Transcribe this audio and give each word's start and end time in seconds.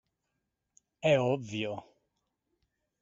È 0.97 1.15
ovvio. 1.15 1.85